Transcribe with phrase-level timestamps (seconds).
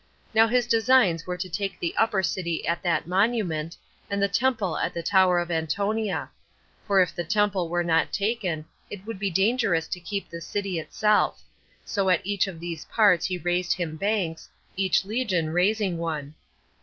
[0.33, 3.77] Now his designs were to take the upper city at that monument,
[4.09, 6.31] and the temple at the tower of Antonia;
[6.87, 10.79] for if the temple were not taken, it would be dangerous to keep the city
[10.79, 11.43] itself;
[11.85, 16.33] so at each of these parts he raised him banks, each legion raising one.